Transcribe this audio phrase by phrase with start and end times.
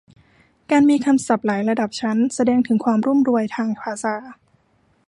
[0.71, 4.15] การมีคำศัพท์หลายระดับชั้น แสดงถึงความรุ่มรวยทางภาษา